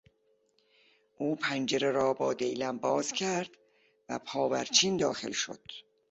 [1.17, 3.49] او پنجره را با دیلم باز کرد
[4.09, 5.63] و پاورچین داخل شد.